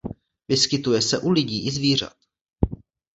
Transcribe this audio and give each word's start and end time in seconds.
Vyskytuje 0.47 1.01
se 1.01 1.19
u 1.19 1.31
lidí 1.31 1.67
i 1.67 1.71
zvířat. 1.71 2.15